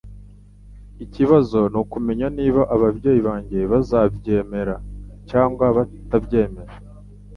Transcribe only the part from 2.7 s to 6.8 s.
ababyeyi banjye bazabyemera cyangwa batabyemera.